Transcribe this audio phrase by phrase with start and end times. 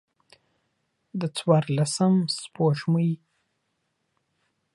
[1.19, 3.11] د څوارلسم سپوږمۍ